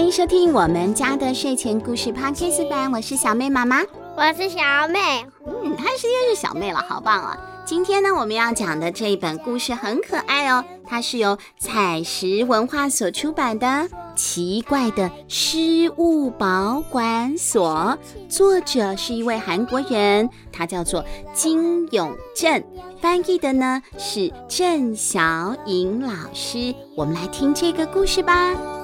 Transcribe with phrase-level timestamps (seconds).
[0.00, 3.80] 迎收听我们家的睡前故事 Podcast 版，我是小妹妈妈，
[4.16, 4.58] 我是小
[4.88, 7.38] 妹，嗯，她是又是小妹了，好棒啊！
[7.66, 13.66] 今天呢，我们要讲的这一本故事很可爱哦，它是由采石文化所出版的
[14.16, 17.96] 《奇怪的失物保管所》，
[18.34, 21.04] 作者是一位韩国人，他叫做
[21.34, 22.64] 金永镇，
[23.00, 26.74] 翻译的呢是郑小颖老师。
[26.96, 28.79] 我们来听这个故事吧。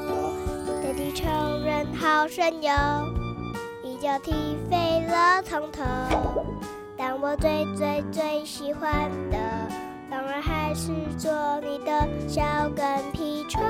[2.16, 2.70] 好神游，
[3.82, 4.32] 一脚踢
[4.70, 5.82] 飞了从头。
[6.96, 9.36] 但我最最最喜欢的，
[10.10, 11.30] 当然还是做
[11.60, 12.42] 你的小
[12.74, 13.62] 跟屁虫。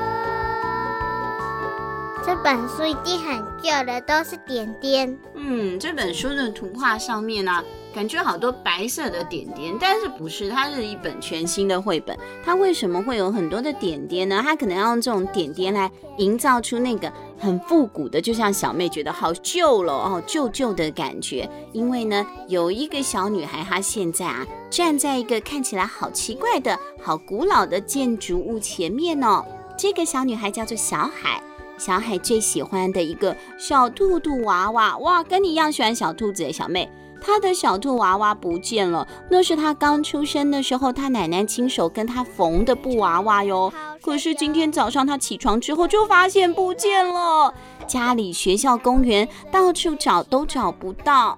[2.25, 5.19] 这本书一定很旧了，都是点点。
[5.33, 7.63] 嗯，这本书的图画上面呢、啊，
[7.97, 10.51] 感觉好多白色的点点，但是不是？
[10.51, 12.15] 它是一本全新的绘本。
[12.45, 14.39] 它为什么会有很多的点点呢？
[14.45, 17.11] 它可能要用这种点点来营造出那个。
[17.39, 21.49] 很复古的，就像小妹觉得好旧了哦，旧旧的感觉。
[21.73, 29.43] 因为呢，有一个小女孩，她现在啊站在一个看起来好奇怪的好古老的建筑物前面哦。
[29.75, 31.41] 这个小女孩叫做小海，
[31.79, 36.87] 小海最喜欢的一个小兔兔娃娃，哇，跟你一样喜欢小兔子诶，小妹。
[37.19, 43.71] 她的小兔娃娃不见了，那是他刚出生的时候，他奶奶亲手跟他缝的布娃娃哟。
[44.01, 47.53] 可是今天早上他起床之后就发现不见了，
[47.85, 51.37] 家里、学校、公园到处找都找不到。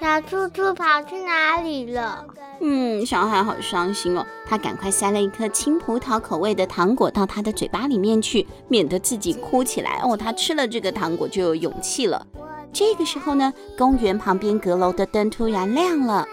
[0.00, 2.24] 小兔兔跑去哪里了？
[2.60, 10.00] 嗯，小海好伤心哦，他赶快塞了一颗青葡萄口味的糖果到他的嘴巴里面去，免得自己哭起来。
[10.02, 12.26] 哦，他吃了这个糖果就有勇气了。
[12.72, 16.26] 这个时候呢，公园旁边阁楼的灯突然亮了。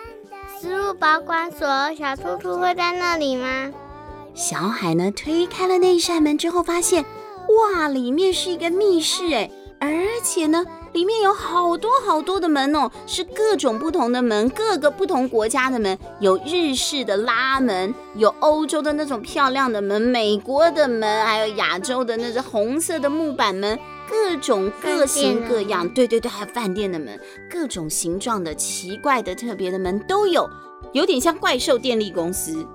[0.59, 3.71] 失物保管所，小兔兔会在那里吗？
[4.33, 7.03] 小海呢，推开了那一扇门之后，发现，
[7.75, 9.89] 哇，里面是一个密室诶，而
[10.23, 10.63] 且呢，
[10.93, 23.77] 里面有好多好多的门哦，是各种不同的门，各个不同国家的门，有日式的拉门，有欧洲的那种漂亮的门，美国的门，还有亚洲的那种红色的木板门。
[24.09, 27.17] 各种各型各样，对对对，还有饭店的门，
[27.49, 30.49] 各种形状的奇怪的特别的门都有，
[30.91, 32.67] 有点像怪兽电力公司。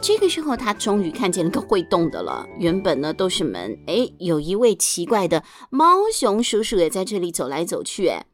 [0.00, 2.46] 这个时候，他终于看见了个会动的了。
[2.58, 8.08] 原本呢都是门，哎，有一位奇怪的猫熊叔叔也在这里走来走去。
[8.08, 8.24] 哎，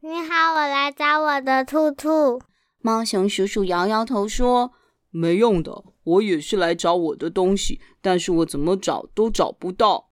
[0.00, 2.40] 你好，我来找我的兔兔。
[2.80, 4.72] 猫熊叔叔摇摇头说
[5.10, 10.10] ：“没用的，我也是来找我的东西，但是我怎么找都找不到。”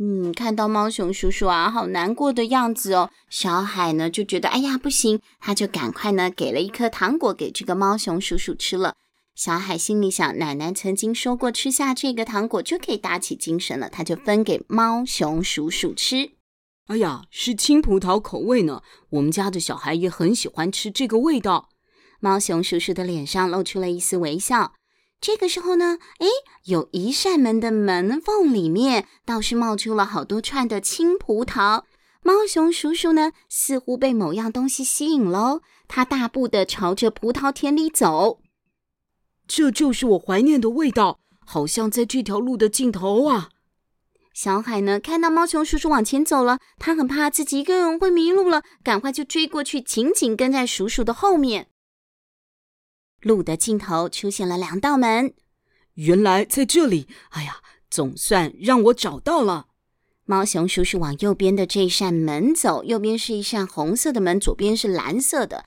[0.00, 3.08] 嗯，看到猫熊叔叔啊，好难过的样子哦。
[3.30, 8.96] 小海呢就觉得，哎呀，不行，他就赶快呢给了一颗糖果给这个猫熊叔叔吃了。
[9.34, 16.32] 小海心里想，奶奶曾经说过，吃下这个糖果就可以打起精神了，他就分给猫熊鼠鼠吃。
[16.88, 21.70] 哎呀，是青葡萄口味呢，我们家的小孩也很喜欢吃这个味道。
[22.20, 24.74] 猫熊叔叔的脸上露出了一丝微笑。
[25.18, 26.26] 这个时候呢，诶，
[26.64, 31.84] 有一扇门的门缝里面倒是冒出了好多串的青葡萄。
[32.22, 38.41] 猫熊叔叔呢，似乎被某样东西吸引喽，他大步的朝着葡萄田里走。
[39.46, 43.50] 这就是我怀念的味道，好像在这条路的尽头啊！
[44.32, 51.68] 小海呢，看到猫熊叔叔往前走了，他很怕自己一个人会迷路了，赶快就追过去，紧紧跟在叔叔的后面。
[53.20, 55.34] 路的尽头出现了两道门，
[55.94, 57.06] 原来在这里。
[57.30, 57.56] 哎呀，
[57.90, 59.66] 总算让我找到了。
[60.24, 65.66] 猫熊叔叔往右边的这扇门走，右边是一扇红色的门，左边是蓝色的。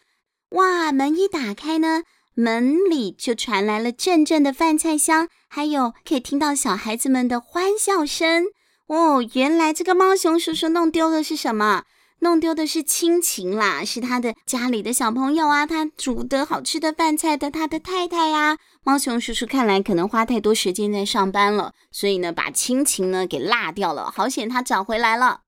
[0.49, 2.03] 哇，门一打开呢，
[2.35, 8.45] 门里就传来了阵阵的饭菜香，还有可以听到小孩子们的欢笑声。
[8.87, 11.83] 哦，原来这个猫熊叔叔弄丢的是什么？
[12.19, 18.57] 弄丢的是亲情啦，是他的家里的小朋友啊，他煮的好吃的饭菜的他的太太呀、啊。
[18.83, 24.11] 猫熊叔叔看来可能花太多时间在上班了，所以呢，把亲情呢给落掉了。
[24.11, 25.41] 好险他找回来了，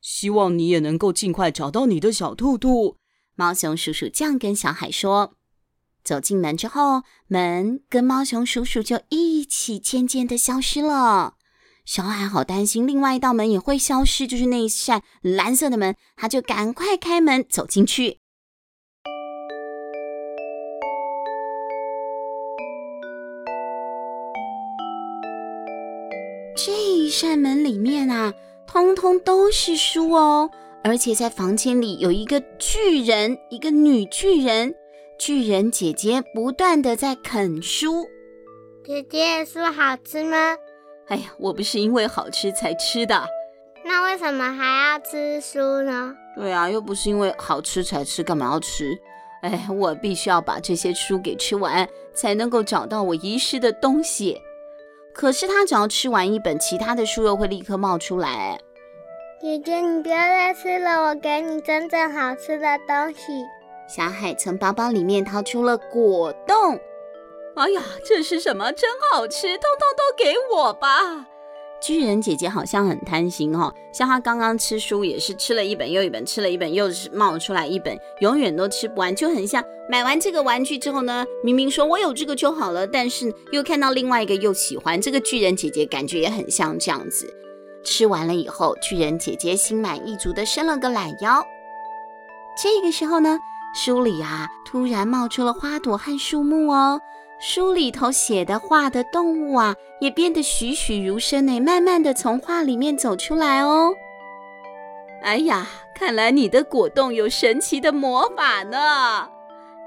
[0.00, 2.96] 希望你也能够尽快找到你的小兔兔。
[3.34, 5.34] 猫熊叔叔这样跟小海说。
[6.10, 11.34] 走进门之后，门跟猫熊叔叔就一起渐渐的消失了。
[11.84, 18.18] 小海好担心，另外一道门也会消失，就是那一扇蓝色的门，他就赶快开门走进去。
[26.56, 28.34] 这一扇门里面啊，
[28.66, 30.50] 通通都是书哦，
[30.82, 34.74] 而且在房间里有一个巨人，一个女巨人，
[35.20, 38.08] 巨人姐姐不断的在啃书。
[38.82, 40.56] 姐姐，书好吃吗？
[41.08, 43.22] 哎呀，我不是因为好吃才吃的。
[43.84, 46.16] 那为什么还要吃书呢？
[46.34, 48.98] 对啊，又不是因为好吃才吃，干嘛要吃？
[49.42, 54.40] 哎，我必须要把这些书给吃完，才能够找到我遗失的东西。
[55.12, 58.58] 可是他只要吃完一本，其他的书又会立刻冒出来。
[59.38, 63.44] 姐姐，你不要再吃了，我给你真正好吃的东西。
[63.92, 66.78] 小海从包包里面掏出了果冻。
[67.56, 68.70] 哎呀，这是什么？
[68.70, 71.26] 真好吃，通通都给我吧！
[71.82, 87.26] 巨人姐姐好像很贪心哦，像她刚刚吃书也是吃了一本又一本，吃了一本又是冒出来一本，永远都吃不完，就很像买完这个玩具之后呢，明明说我有这个就好了，但是又看到另外一个又喜欢，这个巨人姐姐感觉也很像这样子。
[87.82, 91.44] 吃完了以后，巨人姐姐心满意足的伸了个懒腰。
[92.62, 93.38] 这个时候呢，
[93.74, 97.00] 书里啊突然冒出了花朵和树木哦。
[97.40, 103.94] 书里头写的画的动物啊，也变得栩栩如生呢，慢慢的从画里面走出来哦。
[105.22, 109.28] 哎呀，看来你的果冻有神奇的魔法呢！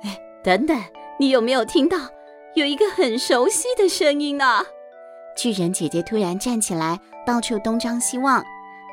[0.03, 0.75] 哎，等等，
[1.19, 1.97] 你有没有听到
[2.55, 4.65] 有一个很熟悉的声音呢？
[5.35, 8.43] 巨人姐姐突然站起来，到处东张西望，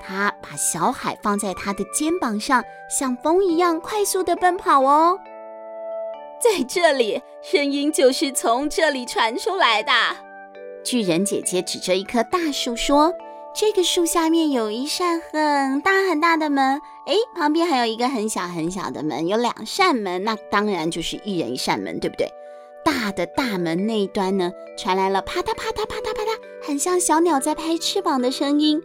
[0.01, 5.19] 她把小海放在他的肩膀上，像风一样快速的奔跑哦。
[6.43, 9.93] 在这里，声音就是从这里传出来的。
[10.83, 13.13] 巨人姐姐指着一棵大树说
[13.55, 22.27] ：“这个树下面有一扇很大很大的门，哎，旁边还有一个很小很小的门，有两扇门，那当然就是一人一扇门，对不对？
[22.83, 28.81] 大的大门那一端呢，传来了啪嗒啪嗒啪嗒啪嗒，很像小鸟在拍翅膀的声音。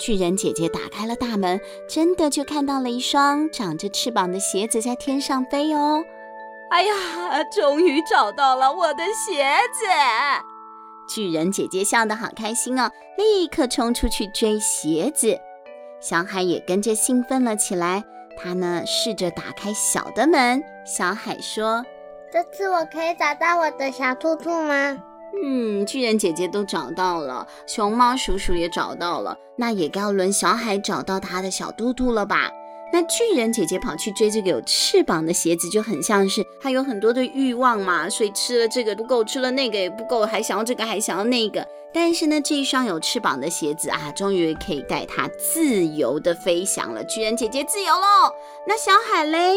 [0.00, 6.02] 巨人姐姐打开了大门，真的就看到了一双长着翅膀的鞋子在天上飞哦。”
[6.72, 9.84] 哎呀，终于找到了我的鞋子！
[11.08, 15.38] 巨人姐姐笑得好开心哦，立刻冲出去追鞋子。
[16.00, 18.04] 小海也跟着兴奋了起来。
[18.38, 20.62] 他呢，试着打开小的门。
[20.86, 21.84] 小海说
[22.32, 24.96] ：“这次我可以找到我的小兔兔吗？”
[25.42, 32.50] 嗯，巨人姐姐都找到了，熊猫叔叔也找到了，那也该轮小海找到他的小肚肚了吧？
[32.92, 41.64] 那巨人姐姐跑去追这个有翅膀的鞋子，就很像是她有很多的欲望嘛，所以吃了这个不够，吃了那个也不够，还想要这个，还想要那个。
[41.94, 47.04] 但是呢，这一双有翅膀的鞋子啊，终于可以带她自由的飞翔了。
[47.04, 48.34] 巨人姐姐自由喽！
[48.66, 49.54] 那小海嘞？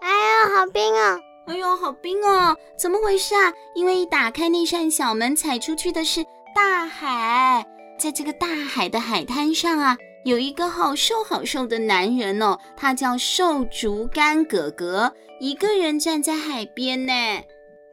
[0.00, 0.08] 哎
[0.48, 1.18] 呦，好冰哦！
[1.48, 2.54] 哎呦，好冰哦！
[2.76, 3.50] 怎么回事啊？
[3.74, 6.22] 因为一打开那扇小门，踩出去的是
[6.54, 7.66] 大海。
[7.98, 9.96] 在这个大海的海滩上啊，
[10.26, 15.10] 有一个好瘦好瘦的男人哦，他叫瘦竹竿哥哥，
[15.40, 17.12] 一个人站在海边呢。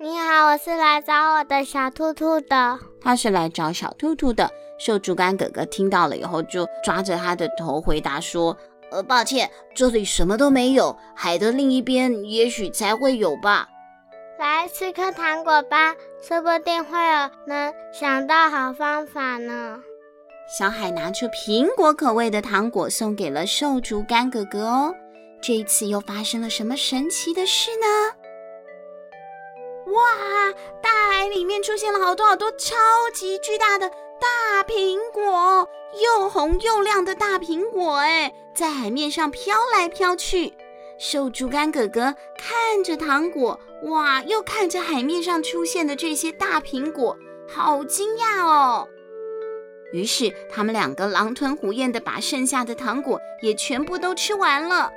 [0.02, 2.78] 你好，我是来找我的小兔兔的。
[3.02, 4.52] 他是来找小兔兔的。
[4.78, 8.56] 瘦竹竿哥哥听到了以后，就抓着他的头回答说
[8.92, 13.70] ：“呃，抱歉，这里什么都没有，海的另一边也许才会有吧。”
[14.38, 19.80] 来吃颗糖果吧，说不定会有能想到好方法呢。
[20.60, 24.94] 小海拿出苹果口味的糖果送给了瘦竹竿哥哥哦。
[25.42, 27.88] 这一次又发生了什么神奇的事呢？
[29.94, 30.52] 哇！
[30.82, 32.76] 大海里面出现了好多好多超
[33.14, 35.70] 级巨大的大苹果，
[36.02, 40.54] 又红又亮的大苹果，哎，在海面上飘来飘去。
[40.98, 47.18] 瘦竹竿哥哥看着糖果，哇，又看着海面上出现的这些大苹果，
[47.48, 48.88] 好惊讶哦。
[49.92, 54.92] 于是他们两个狼吞虎咽的把剩下的糖果也全部都吃完了。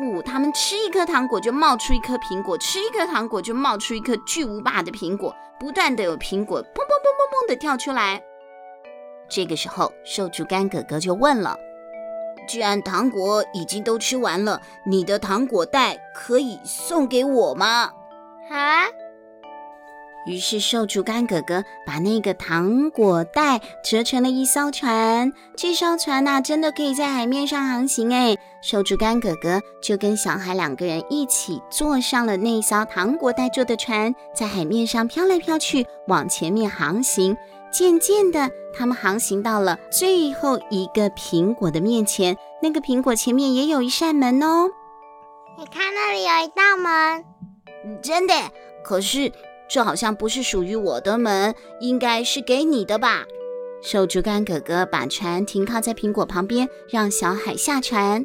[0.00, 8.22] 呜、哦，他们吃一颗糖果就冒出一颗苹果，吃一颗糖果就冒出一颗巨无霸的苹果，不断的有苹果砰砰砰砰砰的跳出来。
[9.28, 11.56] 这个时候，瘦竹竿哥哥就问了
[12.48, 17.90] ：“既然糖果已经都吃完了，你的糖果袋可以送给我吗？”
[18.50, 18.86] 啊。
[20.26, 28.36] 于是瘦竹竿哥哥把那个糖果袋折成了一艘船，这艘船呐、真的可以在海面上航行哎！
[28.60, 37.34] 瘦竹竿哥哥就跟小海两个人一起坐上了那艘糖果袋做的船，在海面上飘来飘去，往前面航行。
[37.72, 44.70] 渐渐的，他们航行到了最后一个苹果的面前，那个苹果前面也有一扇门哦。
[45.58, 47.24] 你看那里有一道门，
[48.02, 48.34] 真的？
[48.82, 49.32] 可是。
[49.70, 53.26] 这好像不是属于我的门，应该是给你的吧？
[53.82, 58.24] 瘦竹竿哥哥把船停靠在苹果旁边，让小海下船。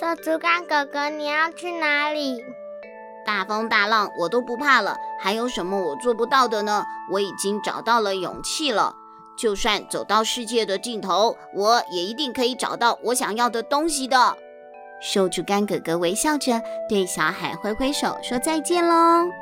[0.00, 2.42] 瘦竹竿哥哥，你要去哪里？
[3.24, 6.84] 大风大浪我都不怕了，还有什么我做不到的呢？
[7.10, 8.94] 我已经找到了勇气了。
[9.36, 14.36] 就算走到世界的尽头，我也一定可以找到我想要的东西的。
[15.00, 19.41] 瘦竹竿哥哥微笑着对小海挥挥手，说再见喽。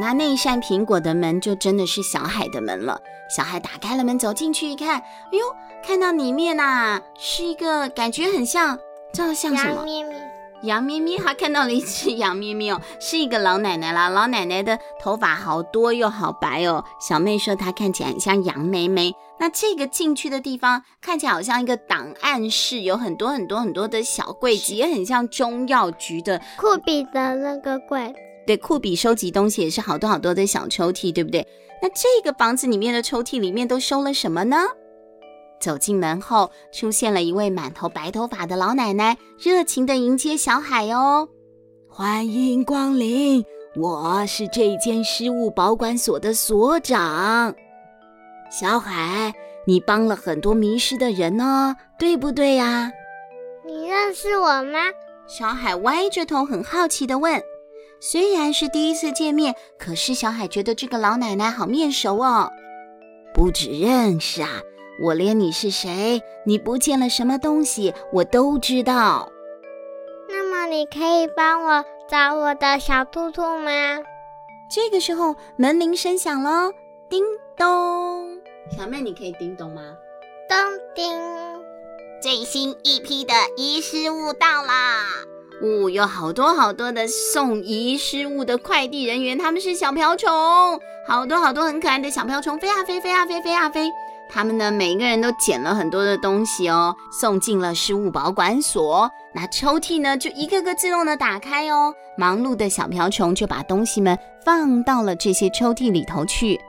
[0.00, 3.00] 哇，那一扇苹果的门就真的是小海的门了。
[3.34, 5.44] 小海打开了门，走进去一看，哎呦，
[5.84, 8.78] 看到里面呐、啊，是一个感觉很像，
[9.12, 9.74] 这像什么？
[9.74, 10.32] 羊咩咩。
[10.62, 14.08] 羊咩咩，他看到了一只羊咩咩哦，是一个老奶奶啦。
[14.08, 16.84] 老奶奶的头发好多又好白哦。
[17.00, 19.14] 小妹说她看起来很像杨梅梅。
[19.38, 28.14] 那这个进去的地方看起来好像一个档案室，有很多很多很多的小柜子，也很像中药局的酷比的那个柜子。
[28.48, 31.46] 对，库比收集东西也是好多好多的小抽屉，对不对？
[31.82, 34.56] 那这个房子里面的抽屉里面都收了什么呢？
[35.60, 41.28] 走进门后，出现了一位满头白头发的老奶奶，热情的迎接小海哦。
[41.90, 43.44] 欢迎光临，
[43.76, 47.54] 我是这间失物保管所的所长。
[48.50, 49.34] 小海，
[49.66, 52.90] 你帮了很多迷失的人哦，对不对呀？
[53.66, 54.78] 你认识我吗？
[55.26, 57.38] 小海歪着头，很好奇地问。
[58.00, 62.50] 虽然是第一次见面，可是小海觉得这个老奶奶好面熟哦。
[63.34, 64.60] 不只认识啊，
[65.02, 69.30] 我连你是谁，你不见了什么东西，我都知道。
[70.28, 73.70] 那么你可以帮我找我的小兔兔吗？
[74.70, 76.70] 这个时候门铃声响了，
[77.08, 77.24] 叮
[77.56, 78.38] 咚。
[78.76, 79.82] 小妹，你可以叮咚吗？
[80.48, 80.56] 咚
[80.94, 81.12] 叮。
[82.20, 85.04] 最新一批的遗失物到啦！
[85.62, 90.30] 呜，有好多好多的送遗失物的快递人员，他们是小瓢虫，
[91.06, 93.90] 好多好多很可爱的小瓢虫，飞啊飞，飞啊飞，飞啊飞。
[94.30, 99.10] 他们呢，每一个人都捡了很多的东西哦，送进了失物保管所。
[99.34, 101.94] 那抽屉呢，就一个个自动的打开哦。
[102.16, 106.60] 忙碌的小瓢虫就把东西们放到了这些抽屉里头去。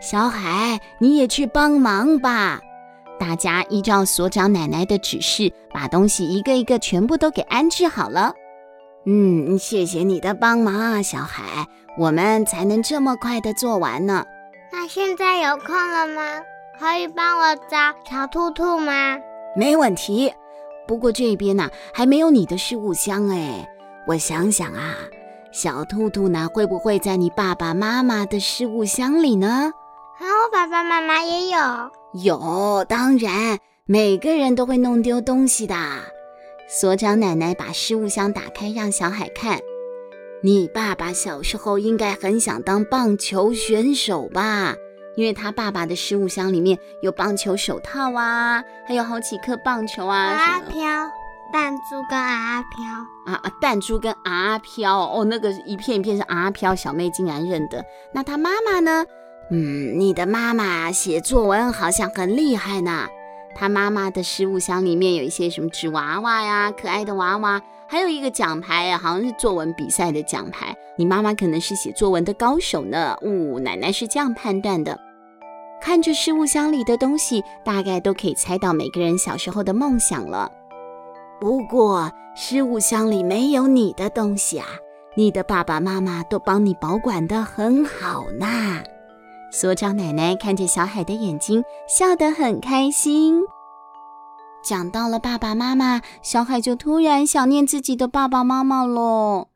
[0.00, 2.60] 小海，你也去帮忙吧。
[3.22, 8.34] 大家依照所长奶奶的指示，把东西一个一个全部都给安置好了。
[9.06, 14.24] 嗯，谢谢你的帮忙啊，小海，我们才能这么快的做完呢。
[14.72, 16.40] 那现在有空了吗？
[16.80, 19.16] 可以帮我找小兔兔吗？
[19.56, 20.32] 没问题。
[20.88, 23.68] 不过这边呢，还没有你的事物箱哎。
[24.08, 24.96] 我想想啊，
[25.52, 29.72] 小兔兔呢，会不会在你爸爸妈妈的事物箱里呢？
[30.18, 31.58] 啊，我爸爸妈妈也有。
[32.12, 35.74] 有，当然，每个人都会弄丢东西的。
[36.68, 39.60] 所长奶奶把失物箱打开，让小海看。
[40.42, 44.74] 你爸爸小时候应该很想当棒球选手吧？
[45.16, 50.18] 因为他爸爸的失物箱里面有棒球手套啊，还有好几颗棒球啊。
[50.18, 50.80] 阿飘，
[51.52, 52.84] 弹珠跟阿飘
[53.26, 57.84] 啊啊，弹珠跟阿飘哦，那个一片一片是阿飘，小妹竟然认得。
[58.12, 59.04] 那他妈妈呢？
[59.54, 63.06] 嗯，你的妈妈写作文好像很厉害呢。
[63.54, 70.74] 她妈妈的失物箱里面有一些什么纸娃娃呀，可爱的娃娃，还有一个奖牌，好像是作文比赛的奖牌。
[70.96, 73.14] 你妈妈可能是写作文的高手呢。
[73.20, 74.98] 呜、奶奶是这样判断的。
[75.82, 80.50] 看着失物箱里的东西，大概都可以猜到每个人小时候的梦想了。
[81.38, 84.66] 不过，失物箱里没有你的东西啊，
[85.14, 88.82] 你的爸爸妈妈都帮你保管得很好呢。
[89.52, 93.44] 所长奶奶看着小海的眼睛，笑得很开心。
[94.64, 99.48] 讲到了爸爸妈妈，小海就突然想念自己的爸爸妈妈了。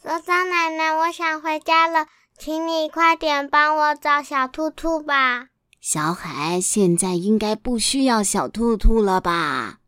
[0.00, 2.06] 所长奶奶，我想回家了，
[2.38, 5.48] 请你快点帮我找小兔兔吧。
[5.80, 9.78] 小海，现在应该不需要小兔兔了吧？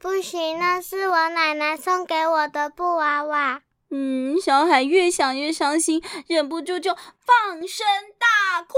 [0.00, 3.60] 不行，那是我奶奶送给我的布娃娃。
[3.90, 7.86] 嗯，小海越想越伤心，忍不住就放声
[8.18, 8.74] 大哭。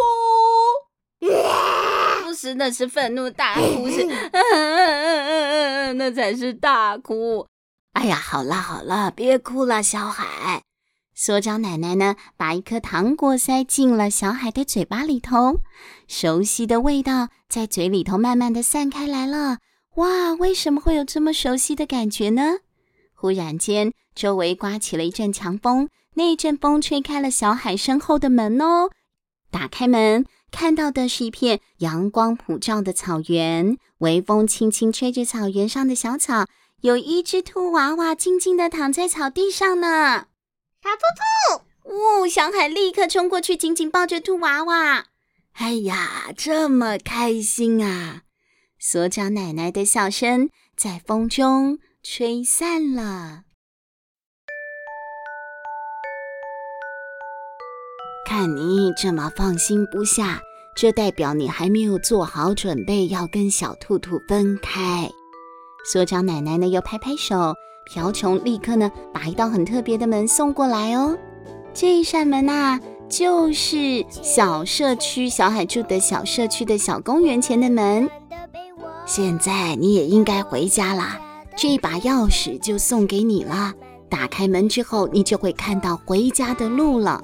[2.25, 5.27] 不是，那是愤怒大哭，是，嗯嗯嗯
[5.89, 7.47] 嗯那才是大哭。
[7.95, 10.63] 哎呀，好了好了，别哭了，小海。
[11.15, 15.63] 所长奶奶呢，把一颗糖果塞进了小海的嘴巴里头，
[16.07, 19.59] 熟悉的味道在嘴里头慢慢的散开来了。
[19.97, 22.59] 哇，为什么会有这么熟悉的感觉呢？
[23.21, 28.91] 忽然间，周围刮起了一阵强风，那一阵风吹开了小海身后的门哦。
[29.51, 36.47] 打开门，看到的是一片阳光普照的草原，微风轻轻吹着草原上的小草，
[36.83, 40.29] 有一只兔娃娃静静地躺在草地上呢。
[40.81, 41.91] 小兔兔，
[42.23, 42.29] 呜！
[42.29, 45.07] 小海立刻冲过去，紧紧抱着兔娃娃。
[45.55, 48.23] 哎呀，这么开心啊！
[48.79, 53.43] 所长奶奶的笑声在风中吹散了。
[58.27, 60.41] 看你这么放心不下，
[60.75, 65.11] 这代表你还没有做好准备要跟小兔兔分开。
[65.93, 71.15] 所长奶奶呢，又拍拍手，瓢虫立刻呢把一道很特别的门送过来哦。
[71.75, 78.09] 这一扇门呐、啊，就是小社区小海住的小社区的小公园前的门。
[79.05, 81.21] 现在你也应该回家啦，
[81.61, 83.75] 这把钥匙就送给你了。
[84.09, 87.21] 打开门之后，你就会看到回家的路了。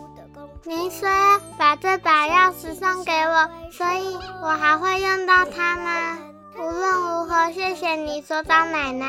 [0.65, 1.09] 您说
[1.57, 6.19] 把这把钥匙送给我，所以我还会用到它吗？
[6.57, 9.07] 无论如何，谢谢你，所长奶奶。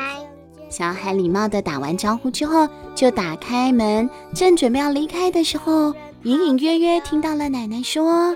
[0.70, 5.92] 小海礼貌地打完招呼之后，就打开门，正准备要离开的时候，
[6.22, 8.32] 隐隐约约听到了奶奶说：“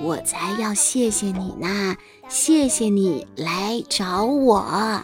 [0.00, 1.96] 我才要谢谢你呢，
[2.28, 5.02] 谢谢你来找我。”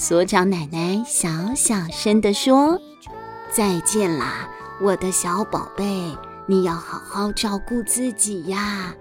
[0.00, 2.80] 所长奶奶小小声地说
[3.52, 4.48] ：“再见啦，
[4.80, 5.84] 我的小宝贝。”
[6.48, 8.94] 你要好好照顾自己呀，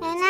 [0.00, 0.26] 奶奶。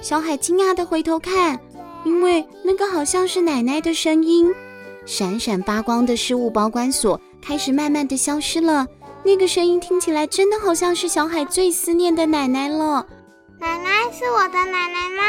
[0.00, 1.58] 小海惊讶地回头看，
[2.04, 4.52] 因为那个好像是奶奶的声音。
[5.06, 8.88] 闪闪发光的失物保管所开始慢慢地消失了，
[9.22, 13.06] 那个声音听起来真的好像是小海最思念的奶奶了。
[13.60, 15.22] 奶奶是我的奶奶吗？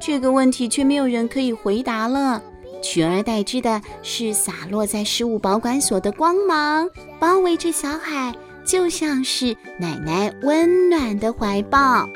[0.00, 2.42] 这个问题却没有人可以回答了，
[2.82, 8.34] 取而代之的是洒落在失物保管所的光芒，包围着小海。
[8.64, 12.08] 就像是奶奶温暖的怀抱。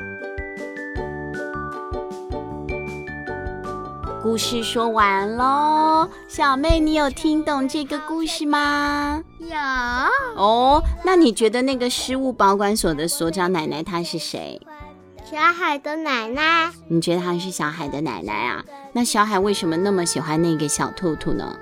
[4.23, 9.21] 故事说完喽，小妹，你有听懂这个故事吗？
[9.39, 9.57] 有。
[10.41, 14.61] 哦，那你觉得那个失物保管所的所长奶奶她是谁？
[15.29, 16.71] 小海的奶奶。
[16.87, 18.63] 你觉得她是小海的奶奶啊？
[18.93, 21.53] 那小海为什么那么喜欢那个小兔兔呢？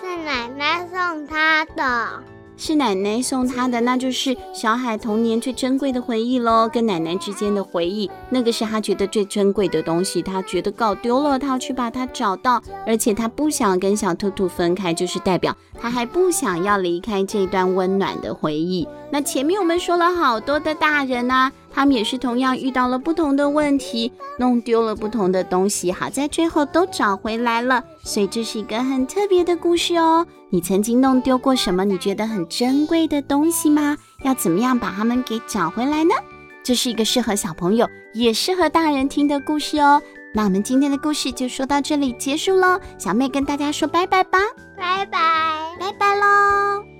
[0.00, 2.22] 是奶奶送他的。
[2.56, 18.88] 是奶奶送他的，那就是小海童年最珍贵的回忆喽，跟奶奶之间的回忆，那个是他觉得最珍贵的东西，他觉得搞丢了，他要去把它找到，而且他不想跟小兔兔分开，就是代表他还不想要离开这段温暖的回忆。
[19.10, 21.52] 那前面我们说了好多的大人啊。
[21.74, 27.82] 他们也是同样遇到了不同的问题，弄丢了不同的东西，好在最后都找回来了。
[28.02, 30.26] 所以这是一个很特别的故事哦。
[30.50, 33.96] 你曾经弄丢过什么你觉得很珍贵的东西吗？
[34.22, 36.14] 要怎么样把它们给找回来呢？
[36.62, 40.00] 这是一个适合小朋友也适合大人听的故事哦。
[40.34, 42.78] 那我们今天的故事就说到这里结束喽。
[42.98, 44.38] 小妹跟大家说拜拜吧，
[44.76, 46.91] 拜拜。